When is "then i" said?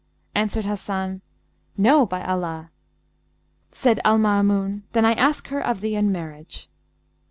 4.93-5.13